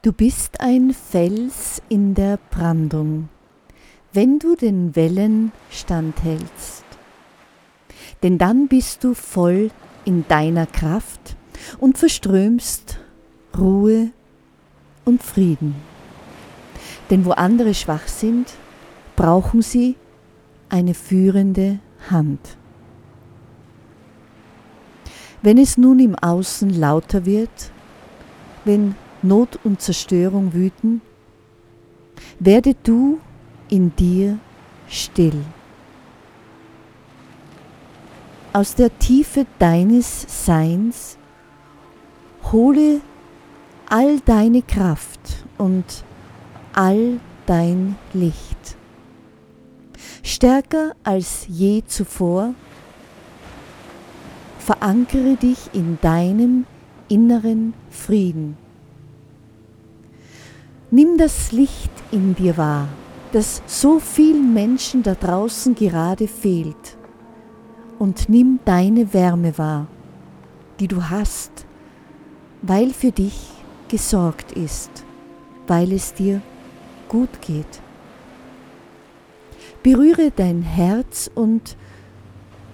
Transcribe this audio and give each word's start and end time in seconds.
Du 0.00 0.12
bist 0.12 0.60
ein 0.60 0.94
Fels 0.94 1.82
in 1.88 2.14
der 2.14 2.38
Brandung, 2.50 3.28
wenn 4.12 4.38
du 4.38 4.54
den 4.54 4.94
Wellen 4.94 5.50
standhältst. 5.70 6.84
Denn 8.22 8.38
dann 8.38 8.68
bist 8.68 9.02
du 9.02 9.14
voll 9.14 9.72
in 10.04 10.24
deiner 10.28 10.66
Kraft 10.66 11.36
und 11.80 11.98
verströmst 11.98 13.00
Ruhe 13.58 14.12
und 15.04 15.20
Frieden. 15.20 15.74
Denn 17.10 17.24
wo 17.24 17.32
andere 17.32 17.74
schwach 17.74 18.06
sind, 18.06 18.52
brauchen 19.16 19.62
sie 19.62 19.96
eine 20.68 20.94
führende 20.94 21.80
Hand. 22.08 22.56
Wenn 25.42 25.58
es 25.58 25.76
nun 25.76 25.98
im 25.98 26.14
Außen 26.14 26.70
lauter 26.70 27.26
wird, 27.26 27.72
wenn 28.64 28.94
Not 29.22 29.58
und 29.64 29.80
Zerstörung 29.80 30.52
wüten, 30.54 31.00
werde 32.38 32.74
du 32.82 33.20
in 33.68 33.94
dir 33.96 34.38
still. 34.88 35.44
Aus 38.52 38.74
der 38.74 38.96
Tiefe 38.98 39.46
deines 39.58 40.46
Seins 40.46 41.18
hole 42.50 43.00
all 43.88 44.20
deine 44.20 44.62
Kraft 44.62 45.44
und 45.58 46.04
all 46.72 47.20
dein 47.46 47.96
Licht. 48.12 48.76
Stärker 50.22 50.92
als 51.02 51.46
je 51.48 51.82
zuvor, 51.86 52.54
verankere 54.58 55.36
dich 55.36 55.58
in 55.72 55.98
deinem 56.00 56.66
inneren 57.08 57.74
Frieden. 57.90 58.56
Nimm 60.90 61.18
das 61.18 61.52
Licht 61.52 61.92
in 62.12 62.34
dir 62.34 62.56
wahr, 62.56 62.88
das 63.32 63.62
so 63.66 63.98
vielen 63.98 64.54
Menschen 64.54 65.02
da 65.02 65.14
draußen 65.14 65.74
gerade 65.74 66.26
fehlt. 66.26 66.96
Und 67.98 68.30
nimm 68.30 68.60
deine 68.64 69.12
Wärme 69.12 69.58
wahr, 69.58 69.86
die 70.80 70.88
du 70.88 71.10
hast, 71.10 71.66
weil 72.62 72.90
für 72.94 73.12
dich 73.12 73.38
gesorgt 73.88 74.52
ist, 74.52 74.90
weil 75.66 75.92
es 75.92 76.14
dir 76.14 76.40
gut 77.08 77.42
geht. 77.42 77.82
Berühre 79.82 80.32
dein 80.34 80.62
Herz 80.62 81.30
und 81.34 81.76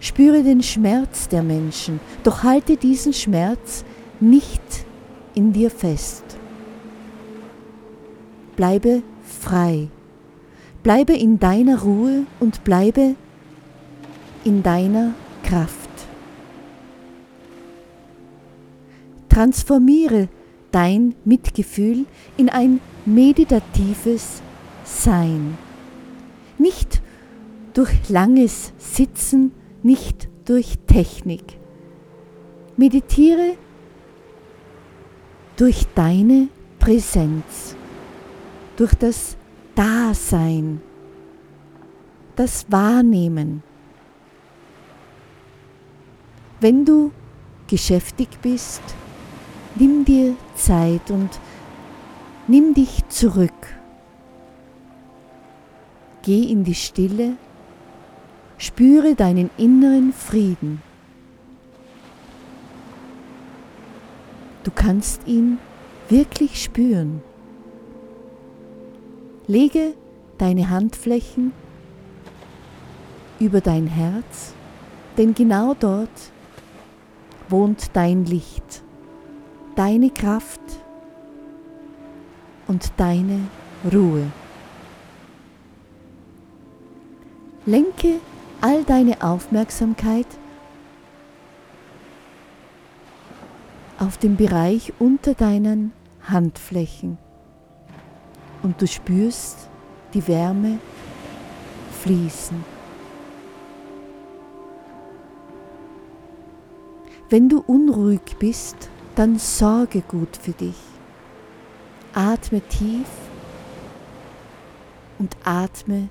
spüre 0.00 0.42
den 0.42 0.62
Schmerz 0.62 1.28
der 1.28 1.42
Menschen, 1.42 1.98
doch 2.24 2.42
halte 2.42 2.76
diesen 2.76 3.14
Schmerz 3.14 3.86
nicht 4.20 4.62
in 5.34 5.54
dir 5.54 5.70
fest. 5.70 6.31
Bleibe 8.56 9.02
frei. 9.22 9.88
Bleibe 10.82 11.14
in 11.14 11.38
deiner 11.38 11.82
Ruhe 11.82 12.26
und 12.40 12.64
bleibe 12.64 13.14
in 14.44 14.62
deiner 14.62 15.14
Kraft. 15.42 15.90
Transformiere 19.28 20.28
dein 20.72 21.14
Mitgefühl 21.24 22.06
in 22.36 22.48
ein 22.48 22.80
meditatives 23.06 24.42
Sein. 24.84 25.56
Nicht 26.58 27.00
durch 27.74 28.08
langes 28.08 28.72
Sitzen, 28.78 29.52
nicht 29.82 30.28
durch 30.44 30.78
Technik. 30.86 31.58
Meditiere 32.76 33.56
durch 35.56 35.86
deine 35.94 36.48
Präsenz 36.78 37.76
durch 38.76 38.94
das 38.94 39.36
Dasein, 39.74 40.80
das 42.36 42.70
Wahrnehmen. 42.70 43.62
Wenn 46.60 46.84
du 46.84 47.10
geschäftig 47.66 48.28
bist, 48.40 48.82
nimm 49.74 50.04
dir 50.04 50.36
Zeit 50.54 51.10
und 51.10 51.30
nimm 52.46 52.74
dich 52.74 53.06
zurück. 53.08 53.52
Geh 56.22 56.44
in 56.44 56.64
die 56.64 56.74
Stille, 56.74 57.36
spüre 58.58 59.14
deinen 59.16 59.50
inneren 59.58 60.12
Frieden. 60.12 60.82
Du 64.62 64.70
kannst 64.70 65.26
ihn 65.26 65.58
wirklich 66.08 66.62
spüren. 66.62 67.22
Lege 69.52 69.92
deine 70.38 70.70
Handflächen 70.70 71.52
über 73.38 73.60
dein 73.60 73.86
Herz, 73.86 74.54
denn 75.18 75.34
genau 75.34 75.74
dort 75.78 76.08
wohnt 77.50 77.90
dein 77.92 78.24
Licht, 78.24 78.82
deine 79.76 80.08
Kraft 80.08 80.62
und 82.66 82.92
deine 82.96 83.40
Ruhe. 83.92 84.32
Lenke 87.66 88.20
all 88.62 88.84
deine 88.84 89.22
Aufmerksamkeit 89.22 90.28
auf 93.98 94.16
den 94.16 94.36
Bereich 94.36 94.94
unter 94.98 95.34
deinen 95.34 95.92
Handflächen 96.26 97.18
und 98.62 98.80
du 98.80 98.86
spürst 98.86 99.68
die 100.14 100.26
Wärme 100.26 100.78
fließen. 102.02 102.64
Wenn 107.28 107.48
du 107.48 107.60
unruhig 107.60 108.36
bist, 108.38 108.90
dann 109.14 109.38
sorge 109.38 110.02
gut 110.02 110.36
für 110.36 110.52
dich. 110.52 110.76
Atme 112.14 112.60
tief 112.60 113.08
und 115.18 115.34
atme 115.42 116.10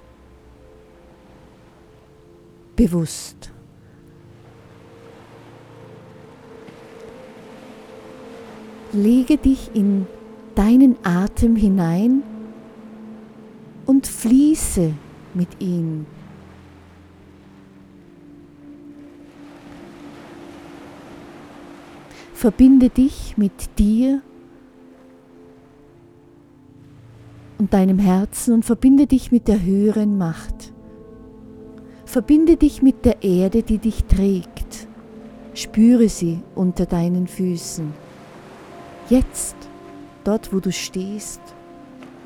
bewusst. 2.75 3.51
Lege 8.93 9.37
dich 9.37 9.69
in 9.75 10.07
deinen 10.55 10.97
Atem 11.03 11.55
hinein 11.55 12.23
und 13.85 14.07
fließe 14.07 14.93
mit 15.33 15.49
ihm. 15.59 16.05
Verbinde 22.33 22.89
dich 22.89 23.37
mit 23.37 23.77
dir 23.77 24.21
und 27.59 27.71
deinem 27.71 27.99
Herzen 27.99 28.55
und 28.55 28.65
verbinde 28.65 29.05
dich 29.05 29.31
mit 29.31 29.47
der 29.47 29.61
höheren 29.61 30.17
Macht. 30.17 30.73
Verbinde 32.05 32.57
dich 32.57 32.81
mit 32.81 33.05
der 33.05 33.21
Erde, 33.21 33.61
die 33.61 33.77
dich 33.77 34.05
trägt. 34.05 34.87
Spüre 35.53 36.09
sie 36.09 36.39
unter 36.55 36.87
deinen 36.87 37.27
Füßen. 37.27 37.93
Jetzt, 39.09 39.55
dort 40.23 40.51
wo 40.51 40.59
du 40.59 40.71
stehst 40.71 41.41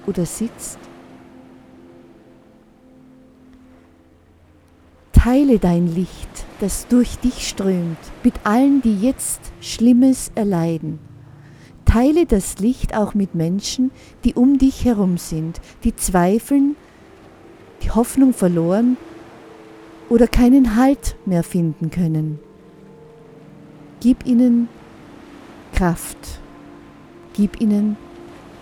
oder 0.07 0.25
sitzt, 0.25 0.79
Teile 5.15 5.59
dein 5.59 5.87
Licht, 5.87 6.45
das 6.59 6.87
durch 6.87 7.17
dich 7.17 7.47
strömt, 7.47 7.97
mit 8.23 8.33
allen, 8.43 8.81
die 8.81 8.99
jetzt 8.99 9.39
Schlimmes 9.61 10.31
erleiden. 10.35 10.99
Teile 11.85 12.25
das 12.25 12.59
Licht 12.59 12.95
auch 12.95 13.13
mit 13.13 13.33
Menschen, 13.33 13.91
die 14.23 14.33
um 14.33 14.57
dich 14.57 14.83
herum 14.83 15.17
sind, 15.17 15.61
die 15.83 15.95
zweifeln, 15.95 16.75
die 17.81 17.91
Hoffnung 17.91 18.33
verloren 18.33 18.97
oder 20.09 20.27
keinen 20.27 20.75
Halt 20.75 21.15
mehr 21.25 21.43
finden 21.43 21.89
können. 21.89 22.37
Gib 24.01 24.27
ihnen 24.27 24.67
Kraft, 25.73 26.41
gib 27.33 27.61
ihnen 27.61 27.95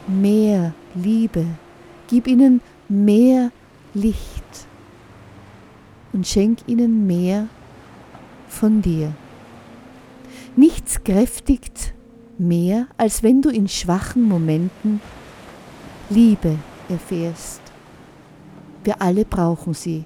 mehr 0.08 0.74
Liebe, 0.94 1.46
gib 2.08 2.28
ihnen 2.28 2.62
mehr 2.88 3.52
Licht 3.96 4.68
und 6.14 6.28
schenk 6.28 6.60
ihnen 6.68 7.06
mehr 7.08 7.48
von 8.48 8.82
dir. 8.82 9.14
Nichts 10.56 11.04
kräftigt 11.04 11.94
mehr, 12.38 12.88
als 12.98 13.24
wenn 13.24 13.42
du 13.42 13.50
in 13.50 13.68
schwachen 13.68 14.24
Momenten 14.24 15.02
Liebe 16.10 16.58
erfährst. 16.90 17.62
Wir 18.84 19.02
alle 19.02 19.26
brauchen 19.26 19.74
sie. 19.74 20.06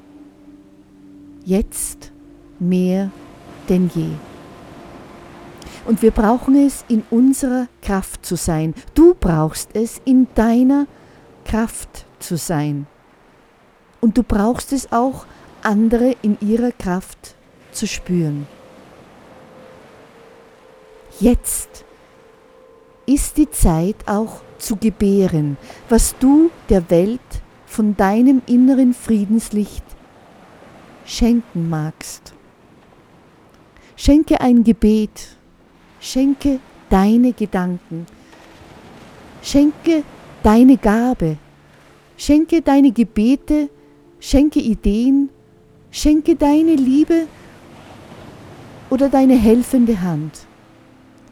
Jetzt 1.44 2.12
mehr 2.60 3.12
denn 3.68 3.90
je. 3.94 4.10
Und 5.86 6.02
wir 6.02 6.12
brauchen 6.12 6.56
es, 6.56 6.84
in 6.90 7.04
unserer 7.10 7.68
Kraft 7.82 8.26
zu 8.26 8.36
sein. 8.36 8.74
Du 8.94 9.14
brauchst 9.14 9.70
es, 9.74 10.02
in 10.04 10.28
deiner 10.36 10.86
Kraft 11.46 12.06
zu 12.20 12.38
sein. 12.38 12.88
Und 14.02 14.18
du 14.18 14.24
brauchst 14.24 14.74
es 14.74 14.92
auch, 14.92 15.26
andere 15.64 16.16
in 16.22 16.38
ihrer 16.42 16.72
Kraft 16.72 17.36
zu 17.72 17.88
spüren. 17.88 18.48
Jetzt 21.20 21.86
ist 23.06 23.38
die 23.38 23.50
Zeit 23.50 23.96
auch 24.06 24.42
zu 24.60 24.76
gebären, 24.76 25.58
was 25.90 26.16
du 26.20 26.52
der 26.70 26.90
Welt 26.90 27.22
von 27.66 27.96
deinem 27.96 28.42
inneren 28.46 28.94
Friedenslicht 28.94 29.84
schenken 31.06 31.70
magst. 31.70 32.34
Schenke 33.96 34.40
ein 34.42 34.64
Gebet, 34.64 35.38
schenke 36.00 36.60
deine 36.90 37.34
Gedanken, 37.34 38.06
schenke 39.42 40.04
deine 40.44 40.78
Gabe, 40.78 41.38
schenke 42.16 42.62
deine 42.62 42.92
Gebete, 42.92 43.70
schenke 44.20 44.60
Ideen, 44.60 45.30
schenke 45.92 46.36
deine 46.36 46.76
Liebe 46.76 47.28
oder 48.90 49.10
deine 49.10 49.36
helfende 49.36 50.02
Hand, 50.02 50.48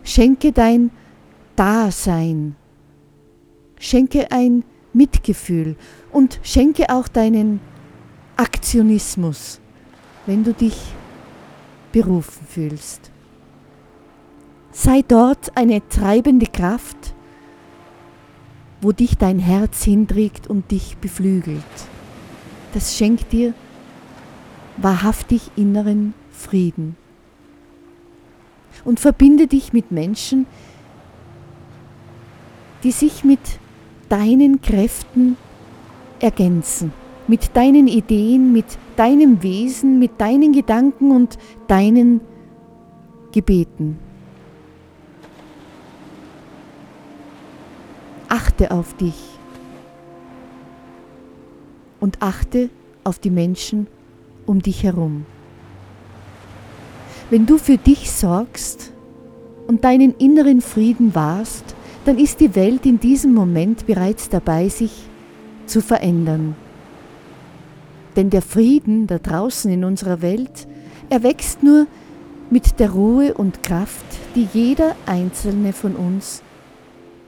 schenke 0.03 0.51
dein 0.51 0.91
Dasein, 1.55 2.55
schenke 3.79 4.31
ein 4.31 4.63
Mitgefühl 4.93 5.75
und 6.11 6.39
schenke 6.43 6.89
auch 6.89 7.07
deinen 7.07 7.59
Aktionismus, 8.37 9.59
wenn 10.25 10.43
du 10.43 10.53
dich 10.53 10.77
berufen 11.91 12.45
fühlst. 12.47 13.11
Sei 14.71 15.01
dort 15.07 15.55
eine 15.55 15.87
treibende 15.87 16.47
Kraft, 16.47 17.15
wo 18.81 18.91
dich 18.91 19.17
dein 19.17 19.39
Herz 19.39 19.83
hinträgt 19.83 20.47
und 20.47 20.69
dich 20.71 20.97
beflügelt. 20.97 21.63
Das 22.73 22.97
schenkt 22.97 23.31
dir 23.31 23.53
wahrhaftig 24.77 25.51
inneren 25.55 26.13
Frieden. 26.31 26.95
Und 28.83 28.99
verbinde 28.99 29.47
dich 29.47 29.73
mit 29.73 29.91
Menschen, 29.91 30.45
die 32.83 32.91
sich 32.91 33.23
mit 33.23 33.39
deinen 34.09 34.61
Kräften 34.61 35.37
ergänzen, 36.19 36.93
mit 37.27 37.55
deinen 37.55 37.87
Ideen, 37.87 38.53
mit 38.53 38.77
deinem 38.95 39.41
Wesen, 39.41 39.97
mit 39.97 40.19
deinen 40.21 40.53
Gedanken 40.53 41.11
und 41.11 41.37
deinen 41.67 42.21
Gebeten. 43.31 43.97
Achte 48.29 48.71
auf 48.71 48.95
dich 48.97 49.15
und 51.99 52.21
achte 52.21 52.69
auf 53.03 53.19
die 53.19 53.29
Menschen 53.29 53.87
um 54.45 54.61
dich 54.61 54.83
herum. 54.83 55.25
Wenn 57.29 57.45
du 57.45 57.57
für 57.57 57.77
dich 57.77 58.11
sorgst 58.11 58.91
und 59.67 59.83
deinen 59.83 60.15
inneren 60.17 60.61
Frieden 60.61 61.15
wahrst, 61.15 61.75
dann 62.05 62.19
ist 62.19 62.39
die 62.39 62.55
Welt 62.55 62.85
in 62.85 62.99
diesem 62.99 63.33
Moment 63.33 63.87
bereits 63.87 64.29
dabei, 64.29 64.69
sich 64.69 64.91
zu 65.65 65.81
verändern. 65.81 66.55
Denn 68.15 68.29
der 68.29 68.43
Frieden 68.43 69.07
da 69.07 69.17
draußen 69.17 69.71
in 69.71 69.83
unserer 69.83 70.21
Welt 70.21 70.67
erwächst 71.09 71.63
nur 71.63 71.87
mit 72.49 72.79
der 72.79 72.91
Ruhe 72.91 73.33
und 73.33 73.63
Kraft, 73.63 74.05
die 74.35 74.47
jeder 74.53 74.95
einzelne 75.05 75.73
von 75.73 75.95
uns 75.95 76.43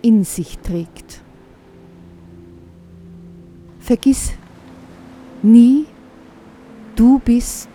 in 0.01 0.23
sich 0.23 0.59
trägt. 0.59 1.21
Vergiss 3.79 4.33
nie, 5.41 5.85
du 6.97 7.19
bist 7.19 7.69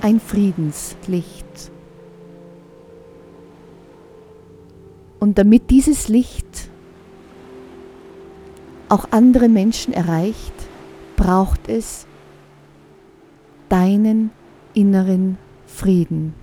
ein 0.00 0.20
Friedenslicht. 0.20 1.70
Und 5.20 5.38
damit 5.38 5.70
dieses 5.70 6.08
Licht 6.08 6.70
auch 8.88 9.06
andere 9.10 9.48
Menschen 9.48 9.92
erreicht, 9.92 10.54
braucht 11.16 11.68
es 11.68 12.06
deinen 13.68 14.30
inneren 14.74 15.38
Frieden. 15.66 16.34